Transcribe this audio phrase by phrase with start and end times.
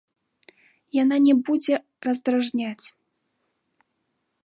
[1.01, 1.75] Яна не будзе
[2.07, 2.87] раздражняць.